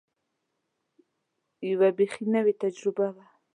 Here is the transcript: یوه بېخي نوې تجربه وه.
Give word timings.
یوه 1.69 1.89
بېخي 1.97 2.25
نوې 2.35 2.53
تجربه 2.61 3.07
وه. 3.13 3.25